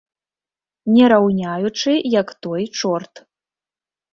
[0.93, 3.13] Не раўняючы, як той чорт.